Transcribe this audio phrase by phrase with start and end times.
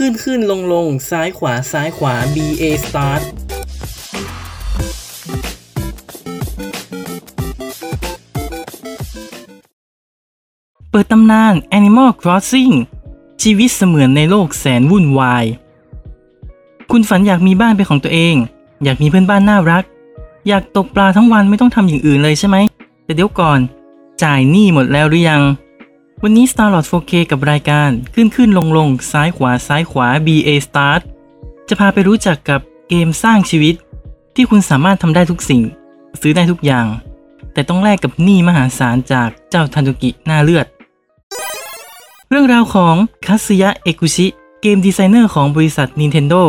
[0.00, 3.22] ขึ้นขึ้นลงลงซ้ายขวาซ้ายขวา B A start
[10.90, 12.74] เปิดตำนาน Animal Crossing
[13.42, 15.44] ชีวิตเสมือนในโลกแสนวุ่นวาย
[16.90, 18.36] คุณฝันอยากมีบ้านเป็นของตัวเอง
[18.84, 19.84] อยากมีเพื่อนบ้านน่ารัก
[20.48, 22.56] อยากตกปลาทั้งวันไม่ต้องทำอย่างอื่นเลยใช่ไหม
[23.04, 23.58] แต่เดี๋ยวก่อน
[24.22, 25.42] จ่ายหนี้หมดแล้วหรือยัง
[26.26, 31.00] วันนี้ Starlord 4K กับรายการขึ้นขึ้นลงลงซ้ายขวาซ้ายขวา BA Start
[31.68, 33.74] จะพาไปรู้จักกับเกมสร้างชีวิต
[34.34, 35.62] ที่คุณสามารถทำได้ทุกสิ่ง
[36.20, 36.86] ซื้อได้ทุกอย่าง
[37.52, 40.66] แต่ต้องแลกกับหนี้มหาศาลจากเจ้าทันตุกิหน้าเลือด
[42.28, 42.94] เรื่องราวของ
[43.26, 44.26] คัสึยะเอกุชิ
[44.62, 46.42] เกมดีไซเนอร์ของบริษัท Nintendo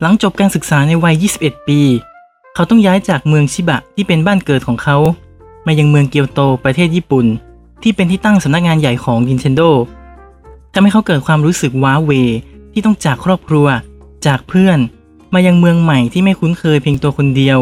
[0.00, 1.80] หลังจบการศึกษาในวัย 21 ปี
[2.54, 4.96] เขาต้องย้ายจากเมืองชิบะที่เป็นบ้านเกิดของเขา
[5.66, 7.28] มายังเมืองเกียวโตประเทศญี่ปุ่น
[7.82, 9.70] ที่เป็นที่ตั้งสำนักงานใหญ่ของ Nintendo
[10.72, 12.12] ทำให้เขาเกิดความรู้สึกว้าเว
[12.72, 13.66] ที่ต้องจากครอบครัว
[14.26, 14.78] จากเพื่อน
[15.34, 17.58] มายังเมืองใหม่ที่ไม่คุ้นเคยเพียงตัวคนเดียว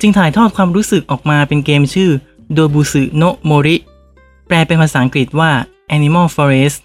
[0.00, 2.10] จึงถ่ายทอดความรู้สึกออกมาเป็นเกมชื่อ
[2.56, 3.76] Dobusu no Mori
[4.46, 5.50] แปลเป็นภาษาอังกฤษว่า
[5.96, 6.78] Animal Forest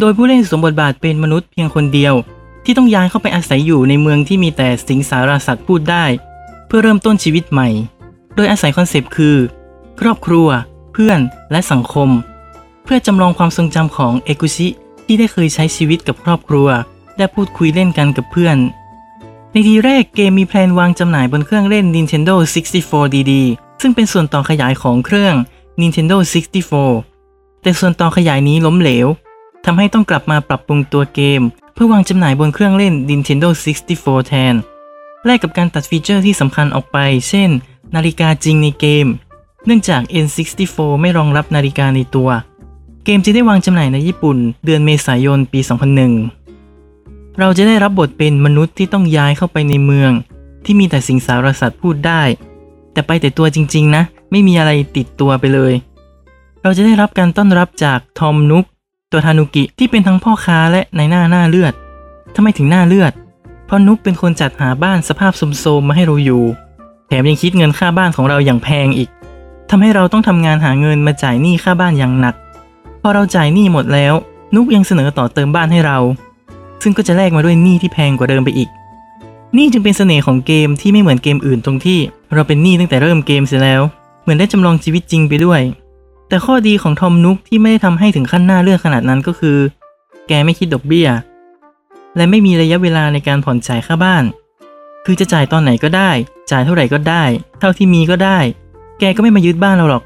[0.00, 2.14] โดยผู้เล่นสวมบทบาทเป็นมนุษย์เพียงคนเดียว
[2.64, 6.04] ที่ต้องย้ายเข้าไปอาศัยอยู่ในเมืองที่มีแต่สิงสารสัตว์พูดได้
[6.66, 7.68] เพื่อเริ่มต้นชีวิตใหม่
[8.34, 9.36] โดยอาศัย concept คือ
[10.00, 10.48] ครอบครัว
[10.94, 12.10] เพื่อนและสังคม
[12.84, 14.68] เพื่อจำลองความทรงจำของเอกุชิ
[15.06, 16.68] ที่ได้เคยใช้ชีวิตกับครอบครัว
[17.16, 18.56] และพูดคุยเล่นกันกับเพื่อน
[19.52, 22.34] ในทีแรกเกมมี plan วางจำหน่ายบนเครื่องเล่น Nintendo
[22.74, 23.32] 64 DD
[23.82, 25.34] ซึ่งเป็นส่วนต่อขยายของเครื่อง
[25.80, 26.16] Nintendo
[26.90, 29.06] 64 แต่ส่วนต่อขยายนี้ล้มเหลว
[29.64, 31.42] ทำให้ต้องกลับมาปรับปรุงตัวเกม
[31.74, 33.48] เพื่อวางจำหน่ายบนเครื่องเล่น Nintendo
[33.88, 34.54] 64 แทน
[35.24, 36.98] แลกกับการตัดฟีเจอร์ที่สำคัญออกไป
[37.28, 37.50] เช่น
[37.94, 39.06] นาฬิกาจริงในเกม
[39.66, 42.28] เนื่องจาก N64 ไม่รองรับนาฬิกาในตัว
[43.04, 45.60] เกมจะได้วางจำหน่ายในญี่ปุ่น เดือนเมษายนปี
[46.48, 50.12] 2001 เราจะได้รับบทเป็นมนุษย์ที่ต้องย้ายเข้าไปในเมือง
[50.64, 52.22] ที่มีแต่สิงสารสัตว์พูดได้
[52.92, 55.72] แต่ไปแต่ตัวจริง ๆ นะ ไม่มีอะไรติดตัวไปเลย
[56.62, 58.64] เราจะได้รับการต้อนรับจากทอมนุก
[59.12, 61.74] ตัวทานุกิที่เป็นทั้งพ่อค้าและในหน้าหน้าเลือด
[62.34, 63.12] ทำไมถึงหน้าเลือด
[63.66, 66.42] เพราะนุกเป็นคนจัดหาบ้านสภาพโทรมๆมาให้เราอยู่
[67.06, 69.08] แถมยังคิดเงินค่าบ้านของเราอย่างแพงอีก
[69.76, 72.34] ทำให้เราต้องทำงานหาเงินมาจ่ายหนี้ค่าบ้านอย่างหนัก
[73.02, 74.14] พอเราจ่ายหนี้หมดแล้ว
[74.54, 75.98] นุกยังเสนอต่อเติมบ้านให้เรา
[76.82, 78.68] ซึ่งก็จะแลกมาด้วยหนี้ที่แพงกว่าเดิมไปอีก
[79.56, 81.98] นี่จึงเป็นเสน่ห์ของเกมที่ไม่เหมือนเกมอื่นตรงที่
[82.34, 83.82] เราเป็นหนี้ตั้งแต่เริ่มเกมเสียแล้ว
[84.22, 85.60] เหมือนได้จำลองชีวิตจริงไปด้วย
[86.28, 89.58] แต่ข้อดีของทอมนุกที่ไม่ได้ทำให้ถึงขั้นหน้าเลือดขนาดนั้นก็คือ
[90.28, 91.08] แกไม่คิดดอกเบี้ย
[92.16, 94.24] และไม่มีระยะเวลาในการผ่อนจ่ายค่าบ้าน
[95.04, 96.10] คือจะจ่ายตอนไหนก็ได้
[96.50, 97.24] จ่ายเท่าไหร่ก็ได้
[97.60, 98.38] เท่าที่มีก็ได้
[98.98, 100.02] แกก็ไม่มายึดบ้านเราหรอก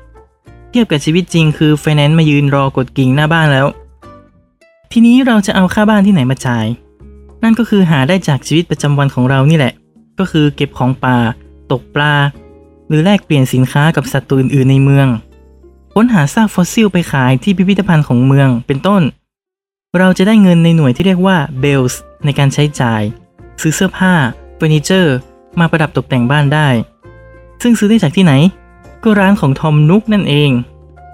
[0.71, 3.67] เทียบกับชีวิตจริงคือไฟแนนซ์มายืนรอกดกิ่งหน้าบ้านแล้ว
[4.93, 6.67] ทีนี้เราจะเอาค่าบ้านที่ไหนมาจ่าย
[7.43, 9.73] นั่นก็คือหาได้จากชีวิตประจำวันของเรานี่แหละ
[10.19, 11.17] ก็คือเก็บของป่า
[11.71, 12.15] ตกปลา
[12.89, 15.09] หรือแลกเปลี่ยนสินค้ากับสัตว์ตัวอื่นๆในเมือง
[15.95, 19.03] ค้นหาซากฟอสซิลไปขายที่พิพิธภัณฑ์ของเมืองเป็นต้น
[19.99, 23.03] เราจะได้เงินในหน่วยที่เรียกว่า Bells ในการใช้จ่าย
[23.61, 24.15] ซื้อเสื้อผ้า
[24.57, 25.17] เฟอร์นิเจอร์
[25.61, 26.69] มาประดับตกแต่งบ้านได้
[27.63, 28.33] ซึ่งซื้อได้จากที่ไหน
[29.03, 30.51] ก็ร้านของทอมนุกนั่นเอง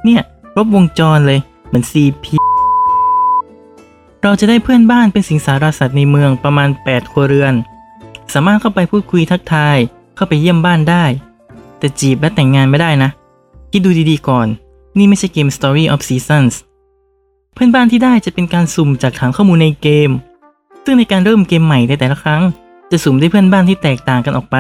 [0.05, 0.23] เนี่ย
[0.53, 2.27] ครบวงจรเลยเหมือน CP
[4.23, 7.55] เราจะได้เพื่อนบ้านเป็นสิงสารสัตว์ในเมืองประมาณ 8 ครัวเรือน
[8.33, 9.77] สามารถเข้าไปพูดคุยทักทาย
[10.17, 11.05] เข้าไปเยี่ยมบ้านได้
[11.79, 13.11] แต่จีบและแต่งงานไม่ได้นะ
[13.73, 14.47] คิดดูดีๆก่อน
[14.99, 16.55] นี่ไม่ใช่เกม Story of Seasons
[17.55, 20.11] เพื่อนบ้านที่ได้จะเป็นการสุ่มจากฐานข้อมูลในเกม
[20.85, 22.43] ซึ่งในการเริ่มเกมใหม่ในแต่ละครั้ง
[22.91, 24.57] จะสุ่มได้เพื่อนบ้านที่แตกต่างกันออกไป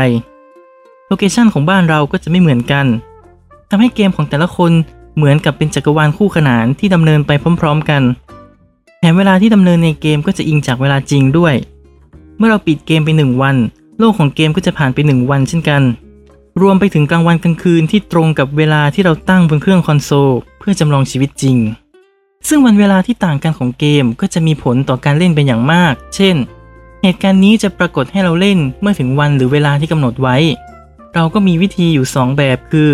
[1.06, 2.86] โลเคชันของบ้านเราก็จะไม่เหมือนกัน
[3.76, 4.72] ทำให้เกมของแต่ละคน
[5.16, 7.30] เหมือนกับเป็นจักรวาลคู่ขนานที่ดำเนินไป
[7.60, 8.02] พร้อม ๆ กัน
[8.98, 11.54] แถมเวลาที่ดำเนินในเกมก็จะอิงจากเวลาจริงด้วย
[12.36, 13.56] เมื่อเราปิดเกมไปหนึ่งวัน
[13.98, 15.82] โลกของเกมก็จะผ่านไปหนึ่งวันเช่นกัน
[16.60, 21.56] รวมไปถึงกลางวันกลางคืนที่ตรงกับเวลาที่เราตั้งบนเครื่องคอนโซลเพื่อจำลองชีวิตจริง
[22.48, 26.36] ซึ่งวันเวลาที่ต่างกันของเกมก็จะมีผลต่อการเล่นเป็นอย่างมาก เช่น
[27.02, 30.38] เหตุการณ์นี้จะปรากฏให้เราเล่นเมื่อถึงวันหรือเวลาที่กำหนดไว้
[31.16, 32.90] เราก็มีวิธีอยู่ 2 แบบคือ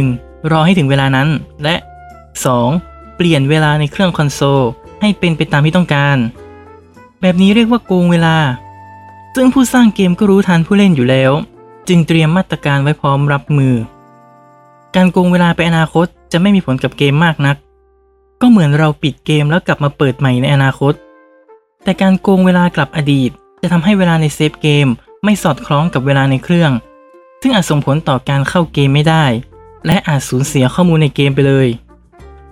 [0.00, 0.50] 1.
[0.50, 1.28] รอให้ถึงเวลานั้น
[1.62, 1.74] และ
[2.44, 3.16] 2.
[3.16, 4.62] เปลี่ยนเวลาในเครื่องคอนโซล
[5.00, 6.16] ให้เป็นไปตามที่ต้องการ
[7.20, 8.36] แบบนี้เรียกว่าโกงเวลา
[9.34, 11.32] ซึ่งผู้สร้างเกมก็รู้ทันผู้เล่นอยู่แล้ว
[11.88, 13.74] จึงเตรียมมาตรการไว้พร้อมรับมือ
[14.94, 17.56] การโกงเวลาไปอนาคตจะไม่มีผลกับเกมมากนัก
[18.40, 20.94] ก็เหมือนเราปิดเกมแล้วกลับมาเปิดใหม่ในอนาคต
[21.84, 23.30] แต่การโกงเวลากลับอดีต
[23.62, 24.86] จะทำให้เวลาในเซฟเกม
[25.24, 26.72] ไม่สอดคล้องกับเวลาในเครื่อง
[27.42, 29.24] ซึ่งอาจส่งผลต่อการเข้าเกมไม่ได้
[29.86, 31.68] และอาจสูญเสียข้อมูลในเกมไปเลย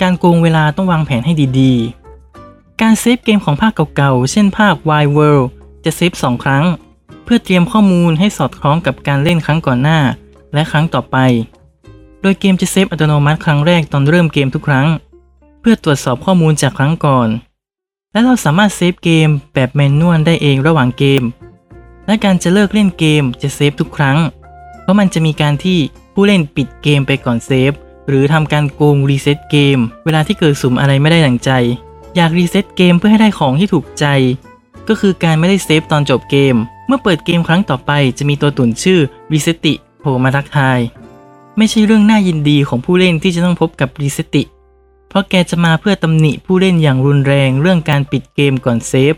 [0.03, 5.47] การโกงเวลาต้องวางแผนให้ดีๆ การเซฟเกมของภาคเก่าๆ เช่นภาค Wild World
[5.85, 6.65] จะเซฟ2 ครั้ง
[7.25, 10.01] เพื่อเตรียมข้อมูลให้สอดคล้องกับการเล่นครั้งก่อนหน้า
[10.55, 11.17] และครั้งต่อไป
[12.21, 14.89] โดยเกมจะเซฟอัตโนมัติครั้งแรกตอนเริ่มเกมทุกครั้ง
[15.61, 17.29] เพื่อตรวจสอบข้อมูลจากครั้งก่อน
[18.13, 21.23] และเราสามารถเซฟเกมแบบ manual ได้เองระหว่างเกม
[22.07, 24.19] และการจะเลิกเล่นเกมจะเซฟทุกครั้ง
[24.83, 25.79] เพราะมันจะมีการที่
[26.15, 27.73] ผู้เล่นปิดเกมไปก่อนเซฟ
[28.09, 31.51] หรือทำการโกง reset เกม เวลาที่เกิดสุ่มอะไรไม่ได้ดังใจ
[32.17, 34.07] อยาก reset เกมเพื่อให้ได้ของที่ถูกใจ
[34.89, 39.01] ก็คือการไม่ได้เซฟตอนจบเกม เมื่อเปิดเกมครั้งต่อไปจะมีตัวตุ่นชื่อ
[39.33, 40.79] รีเซติโผล่มาทักทาย
[41.57, 44.43] ไม่ใช่เรื่องน่ายินดีของผู้เล่นที่จะต้องพบกับรีเซติ
[45.09, 49.15] เพราะแกจะมาเพื่อตำหนิผู้เล่นอย่างรุนแรงเรื่องการปิดเกมก่อนเซฟ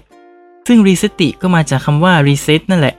[0.67, 2.94] ซึ่งรีเซติก็มาจากคำว่า reset นั่นแหละ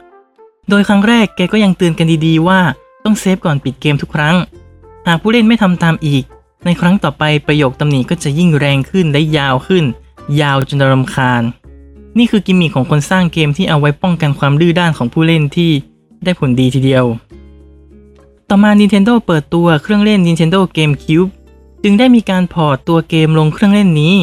[0.69, 2.59] โดยครั้งแรกแกก็ยังเตือนกันดีๆว่า
[3.03, 4.35] ต้องเซฟก่อนปิดเกมทุกครั้ง
[5.07, 6.23] หากผู้เล่นไม่ทำตามอีก
[6.65, 9.85] ในครั้งต่อไปประโยคตำหนิก็จะยิ่งแรงขึ้นและยาวขึ้น
[10.41, 11.43] ยาวจนรำคาญ
[12.17, 15.71] นี่คือกิมมิคของคนสร้างเกมที่เอาไว้ป้องกันความดื้อด้านของผู้เล่นที่
[16.23, 17.05] ได้ผลดีทีเดียว
[18.49, 21.29] ต่อมา Nintendo เปิดตัวเครื่องเล่น Nintendo GameCube
[21.83, 24.15] จึงได้มีการพอร์ตตัวเกมลงเครื่องเล่นนี้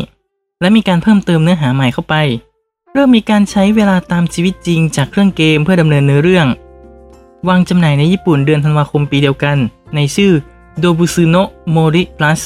[0.61, 2.15] และมีการเพิ่มเติมเนื้อหาใหม่เข้าไป
[2.93, 6.47] เริ่มมีการใช้เวลาตามชีวิตจริงจากเครื่องเกมเพื่อดำเนินเนื้อเรื่อง
[7.49, 9.57] วางจำหน่ายในญี่ปุ่นเดือนธันวาคมปีเดียวกัน
[9.95, 10.33] ในชื่อ
[10.83, 11.43] Dobusuno
[11.75, 12.41] Mori Plus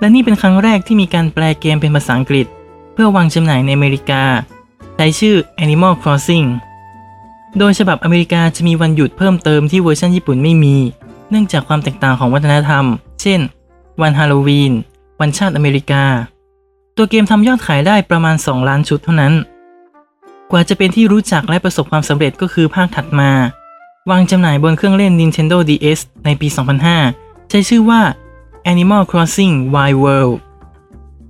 [0.00, 2.46] และนี่เป็นครั้งแรกที่มีการแปลเกมเป็นภาษาอังกฤษ
[2.92, 4.22] เพื่อวางจำหน่ายในอเมริกา
[4.96, 6.46] ใช้ชื่อ Animal Crossing
[7.58, 10.76] โดยฉบับอเมริกาจะมีวันหยุดเพิ่มเติมที่เวอร์ชันญี่ปุ่นไม่มี
[11.30, 12.84] เนื่องจากความแตกต่างของวัฒนธรรม
[13.22, 13.40] เช่น
[14.00, 14.72] วันฮาโลวีน
[15.20, 16.04] วันชาติอเมริกา
[16.96, 19.34] ตัวเกมทำยอดขายได้ประมาณ 2 ล้านชุดเท่านั้น
[20.50, 23.30] กว่าจะเป็นที่รู้จักและประสบความสำเร็จก็คือภาคถัดมา
[24.10, 26.48] วางจำหน่ายบนเครื่องเล่น Nintendo DS ในปี
[26.98, 28.00] 2005 ใช้ชื่อว่า
[28.72, 30.34] Animal Crossing Wild World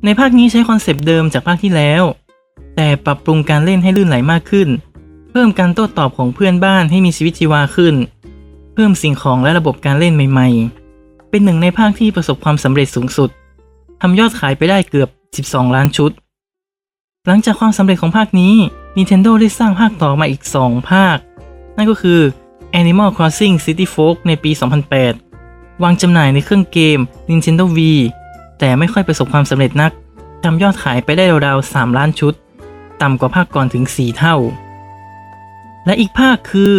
[0.05, 2.03] ในภาคนี้ใช้ concept เดิมจากภาคที่แล้ว
[2.77, 4.69] แต่ปรับปรุงการเล่นให้ลื่นไหลมากขึ้น
[5.31, 7.95] เพิ่มการโต้ตอบของเพื่อนบ้านให้มีชีวิตชีวาขึ้น
[8.75, 13.31] เพิ่มสิ่งของและระบบการเล่นใหม่ๆ เป็นหนึ่งในภาคที่ประสบความสำเร็จสูงสุด
[14.01, 15.09] ทำยอดขายไปได้เกือบ
[15.43, 16.11] 12 ล้านชุด
[17.27, 18.55] หลังจากความสำเร็จของภาคนี้
[18.97, 21.17] Nintendo ได้สร้างภาคต่อมาอีก 2 ภาค
[21.77, 22.21] นั่นก็คือ
[22.81, 24.51] Animal Crossing City Folk ในปี
[25.17, 26.99] 2008 วางจำหน่ายในเครื่องเกม
[27.31, 27.79] Nintendo V
[28.59, 29.93] แต่ไม่ค่อยประสบความสำเร็จนัก
[30.45, 32.35] ทำยอดขายไปได้ราวๆ 3 ล้านชุด
[33.03, 34.37] ต่ำกว่าภาคก่อนถึง 4 เท่า
[35.87, 36.75] และอีกภาคคือ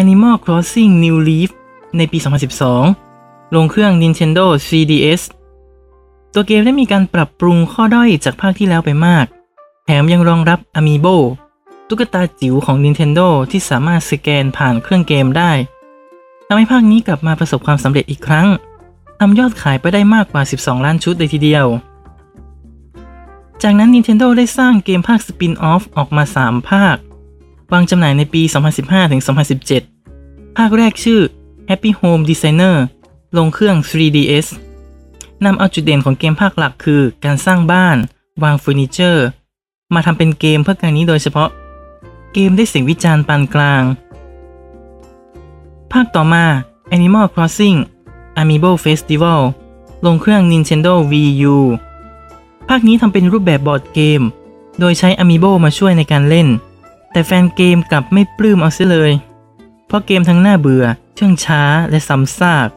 [0.00, 1.50] Animal Crossing New Leaf
[1.96, 2.18] ในปี
[2.86, 5.22] 2012 ลงเครื่อง Nintendo 3DS
[6.34, 9.26] ตัวเกมได้มีการปรับปรุงข้อด้อยจากภาคที่แล้วไปมาก
[9.86, 11.16] แถมยังรองรับ Amiibo
[11.92, 15.52] ตุ๊กตาจิ๋วของ Nintendo ที่สามารถสแกนผ่านเครื่องเกมได้
[16.46, 18.48] ทำให้ภาคนี้กลับมาประสบความสำเร็จอีกครั้ง
[19.20, 21.66] ทำยอดขายไปได้มากกว่า 12 ล้านชุดเลยทีเดียว
[23.62, 26.96] จากนั้น Nintendo ได้สร้างเกมภาคสปินออฟออกมา 3 ภาค
[27.72, 28.42] วางจำหน่ายในปี
[29.68, 31.20] 2015-2017 ภาคแรกชื่อ
[31.68, 32.76] Happy Home Designer
[33.36, 34.46] ลงเครื่อง 3DS
[35.44, 37.96] นำเอาจุดเด่นของเกมภาคหลักคือการสร้างบ้าน
[38.42, 39.26] วางเฟอร์นิเจอร์
[39.94, 41.50] มาทำเป็นเกมเพื่อการนี้โดยเฉพาะ
[42.32, 43.82] เกมได้เสียงวิจารณ์ปานกลาง
[45.92, 46.44] ภาคต่อมา
[46.96, 47.78] Animal Crossing
[48.40, 49.40] Amiibo Festival
[50.06, 51.56] ลงเครื่อง Nintendo Wii U
[52.68, 54.20] ภาคนี้ทำเป็นรูปแบบบอร์ดเกม
[54.80, 56.48] โดยใช้ Amiibo มาช่วยในการเล่น
[57.12, 59.10] แต่แฟนเกมกลับไม่ปลื้มเอาเสียเลย
[59.86, 62.68] เพราะเกมทั้งน่าเบื่อ เชื่องช้าและซ้ำซาก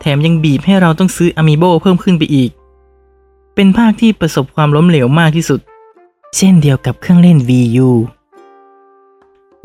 [0.00, 2.50] แถมยังบีบให้เราต้องซื้อ Amiibo เพิ่มขึ้นไปอีก
[3.54, 5.60] เป็นภาคที่ประสบความล้มเหลวมากที่สุด
[6.36, 7.90] เช่นเดียวกับเครื่องเล่น Wii U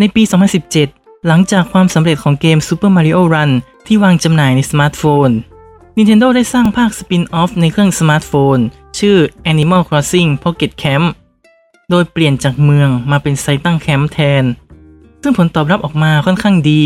[0.04, 0.24] ในปี
[0.74, 3.52] 2017 หลังจากความสำเร็จของเกม Super Mario Run
[3.88, 5.30] ที่วางจำหน่ายในสมาร์ทโฟน
[5.98, 8.58] Nintendo ได้สร้างภาค spin-off ในเครื่องสมาร์ทโฟน
[9.00, 9.18] ชื่อ
[9.52, 11.06] Animal Crossing Pocket Camp
[11.90, 14.44] โดยเปลี่ยนจากเมืองมาเป็น site ตั้งแคมป์แทน
[15.22, 16.84] ซึ่งผลตอบรับออกมาค่อนข้างดี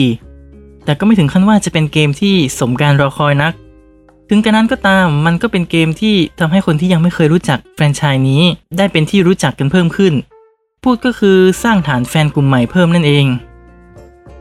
[0.86, 3.54] แต่ก็ไม่ถึงขั้นว่าจะเป็นเกมที่สมการรอคอยนัก
[4.30, 8.42] ถึงกระนั้นก็ตามมันก็เป็นเกมที่ทำให้คนที่ยังไม่เคยรู้จักแฟรนไชส์นี้
[8.78, 10.16] ได้เป็นที่รู้จักกันเพิ่มขึ้น
[10.86, 13.26] พูดก็คือสร้างฐานแฟนกลุ่มใหม่เพิ่มนั่นเอง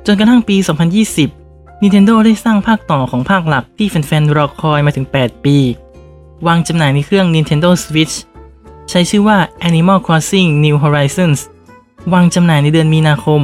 [0.06, 0.56] จนกระทั่งปี
[1.20, 5.56] 2020 Nintendo ได้สร้างภาคต่อของภาคหลักที่แฟนๆรอคอยมาถึง 8 ปี
[6.46, 8.14] วางจำหน่ายในเครื่อง Nintendo Switch
[8.90, 11.40] ใช้ชื่อว่า Animal Crossing New Horizons
[12.12, 13.42] วางจำหน่ายในเดือนมีนาคม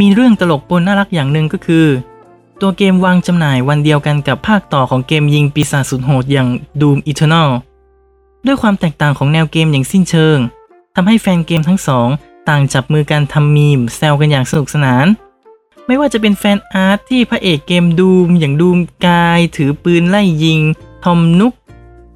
[0.00, 1.86] มีเรื่องตลกปนน่ารักอย่างหนึ่งก็คือ
[2.60, 6.48] ตัวเกมวางจำหน่ายวันเดียวกันกับภาคต่อของเกมยิงปีศาจสุดโหดอย่าง
[6.80, 7.48] Doom Eternal
[8.46, 10.40] ด้วยความแตกต่างของแนวเกมอย่างสิ้นเชิง
[11.02, 12.08] ทำให้แฟนเกมทั้งสอง
[12.48, 15.06] ต่างจับมือกันทำมีมแซวกันอย่างสนุกสนาน
[15.86, 20.60] ไม่ว่าจะเป็น fan art ที่พระเอกเกมดูมอย่างดูมกาย ถือปืนไล่ยิง
[21.04, 21.52] ทอมนุก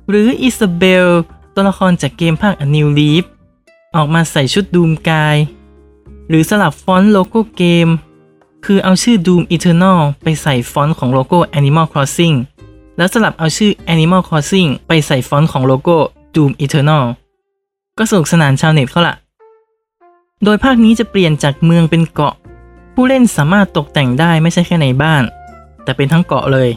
[0.09, 1.09] หรืออิซาเบล
[1.55, 3.25] ตัวละครจากเกมภาค A New Leaf
[3.95, 5.37] ออกมาใส่ชุดดูมกาย
[6.29, 7.89] หรือสลับฟอนต์โลโก้เกม
[8.65, 12.37] คือเอาชื่อ Doom Eternal ไปใส่ฟอนต์ของโลโก้ Animal Crossing
[12.97, 15.97] แล้วสลับเอาชื่อ Animal Crossing ไปใส่ฟอนต์ของโลโก้
[16.35, 17.05] Doom Eternal
[17.99, 19.17] ก็สนุกสนานชาวเน็ตเขาละ
[20.45, 22.35] โดยภาคนี้จะเปลี่ยนจากเมืองเป็นเกาะ
[22.95, 25.23] ผู้เล่นสามารถตกแต่งได้ไม่ใช่แค่ในบ้าน
[25.85, 26.71] แต่เป็นทั้งเกาะเลย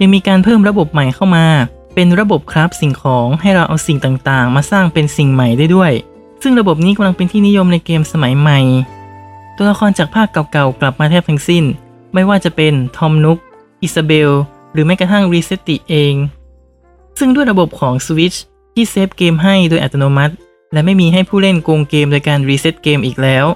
[0.00, 1.46] ยังมีการเพิ่มระบบใหม่เข้ามา
[1.94, 5.92] เป็นระบบคราฟสิ่งของให้เราเอาสิ่งต่างๆ มาสร้างเป็นสิ่งใหม่ได้ด้วย
[6.42, 8.60] ซึ่งระบบนี้กำลังเป็นที่นิยมในเกมสมัยใหม่
[9.56, 11.64] ตัวละครจากภาคเก่าๆกลับมาแทบทั้งสิ้น
[12.14, 13.38] ไม่ว่าจะเป็นทอมนุก
[13.82, 14.30] อิซาเบล
[14.72, 16.14] หรือแม้กระทั่งรีเซตติเอง
[17.18, 18.38] ซึ่งด้วยระบบของ Switch
[18.74, 20.34] ที่เซฟเกมให้โดยอัตโนมัติ
[20.72, 23.46] และไม่มีให้ผู้เล่นโกงเกมโดยการ reset เกมอีกแล้ว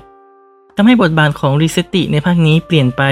[0.76, 3.02] ทำให้บทบาทของรีเซตติในภาคนี้เปลี่ยนไป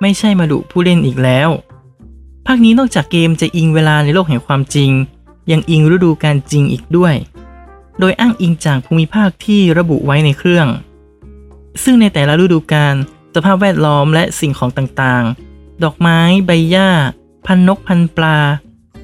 [0.00, 1.48] ไม่ใช่มาดุผู้เล่นอีกแล้ว
[2.46, 4.90] ภาคนี้นอกจากเกมจะอิงเวลาในโลกแห่งความจริง
[5.50, 7.14] ยังอิงฤดูกาลจริงอีกด้วย
[8.00, 10.68] โดยอ้างอิงจากภูมิภาคที่ระบุไว้ในเครื่อง
[11.82, 12.94] ซึ่งในแต่ละฤดูกาล
[13.34, 16.90] สภาพแวดล้อมและสิ่งของต่างๆ ดอกไม้ใบหญ้า
[17.46, 18.38] พันนกพันปลา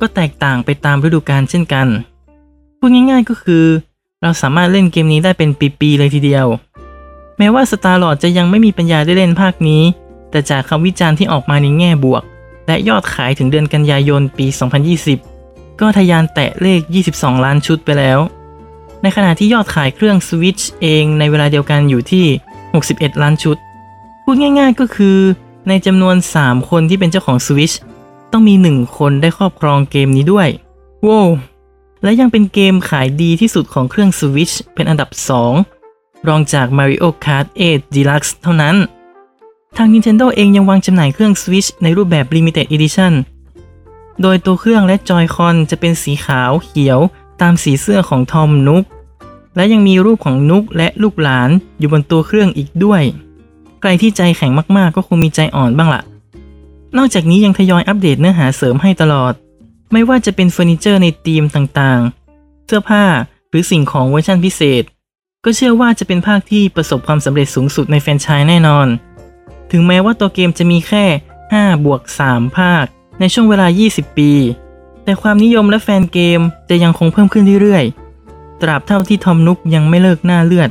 [0.00, 1.88] ก็แตกต่างไปตามฤดูกาลเช่นกัน
[2.78, 3.64] พูดง่ายๆก็คือ
[4.22, 6.46] เราสามารถเล่นเกมนี้ได้เป็นปีๆเลยทีเดียว
[7.38, 9.82] แม้ว่าสตาร์ลอดจะยังไม่มีปัญญาได้เล่นภาคนี้
[10.30, 12.22] แต่จากคำวิจารณ์ที่ออกมาในแง่บวก
[12.66, 14.46] และยอดขายถึงเดือนกันยายนปี
[15.12, 16.80] 2020 ก็ทะยานแตะเลข
[17.12, 18.18] 22 ล้านชุดไปแล้ว
[19.02, 22.26] ในขณะที่ยอดขายเครื่อง Switch เองในเวลาเดียวกันอยู่ที่
[22.74, 23.56] 61 ล้านชุด
[24.24, 25.18] พูดง่ายๆก็คือ
[25.68, 27.74] ในจำนวน 3 คนที่เป็นเจ้าของ Switch
[28.32, 30.48] ต้องมี 1 คนได้ครอบครองเกมนี้ด้วย
[31.06, 31.28] ว้าว
[32.02, 35.10] และยังเป็นเกมขายดีที่สุดของเครื่อง Switch เป็นอันดับ
[35.68, 38.76] 2 รองจาก Mario Kart 8 Deluxe เท่านั้น
[39.76, 43.12] ทาง Nintendo เองยังวางจำหน่ายเครื่อง Switch ในรูปแบบ Limited Edition
[44.22, 46.98] โดยตัวเครื่องและจอยคอนจะเป็นสีขาวเขียว
[47.40, 48.84] ตามสีเสื้อของทอมนุก
[49.56, 53.02] และยังมีรูปของนุกและลูกหลานอยู่บนตัวเครื่องอีกด้วย
[53.80, 56.02] ใครที่ใจแข็งมากๆ ก็คงมีใจอ่อนบ้างละ่ะ
[56.96, 59.32] นอกจากนี้ยังทยอยอัปเดตเนื้อหาเสริมให้ตลอด
[59.92, 63.04] ไม่ว่าจะเป็นเฟอร์นิเจอร์ในธีมต่างๆ เสื้อผ้า
[63.48, 64.84] หรือสิ่งของเวอร์ชันพิเศษ
[65.44, 68.86] ก็เชื่อว่าจะเป็นภาคที่ประสบความสำเร็จสูงสุดในแฟรนไชส์แน่นอน
[69.70, 71.04] ถึงแม้ว่าตัวเกมจะมีแค่
[71.44, 72.84] 5 บวก 3 ภาค
[73.20, 74.32] ในช่วงเวลา 20 ปี
[75.04, 80.70] แต่ความนิยมและแฟนเกมจะยังคงเพิ่มขึ้นเรื่อยๆ ตราบเท่าที่ทอมนุกยังไม่เลิกหน้าเลือด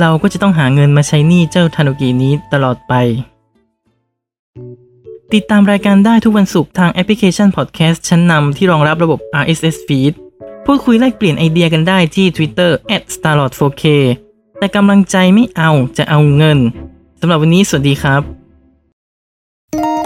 [0.00, 2.94] เราก็จะต้องหาเงินมาใช้หนี้เจ้าทานุกินี้ตลอดไป
[5.34, 10.12] ติดตามรายการได้ทุกวันศุกร์ทางแอปพลิเคชันพอดแคสต์ชั้นนำที่รองรับระบบ RSS feed
[10.66, 12.70] พูดคุยแลกเปลี่ยนไอเดียกันได้ที่ Twitter
[13.14, 13.84] @starlord4k
[14.58, 16.58] แต่กำลังใจไม่เอาจะเอาเงิน
[17.20, 20.05] สำหรับวันนี้สวัสดีครับ